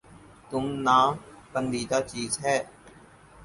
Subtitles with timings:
[0.49, 2.57] تم ناپندیدہ چیز ہے